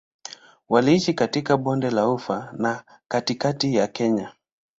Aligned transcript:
Waliishi 0.69 1.13
katika 1.13 1.57
Bonde 1.57 1.89
la 1.89 2.09
Ufa 2.09 2.53
na 2.57 2.83
katikati 3.07 3.75
ya 3.75 3.87
Kenya. 3.87 4.33